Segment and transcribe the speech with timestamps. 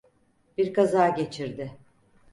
[0.57, 1.77] Bir kaza geçirdi.